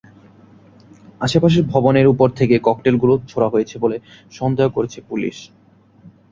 [1.21, 3.97] আশপাশের ভবনের ওপর থেকে ককটেলগুলো ছোড়া হয়েছে বলে
[4.31, 5.37] সন্দেহ করছে পুলিশ।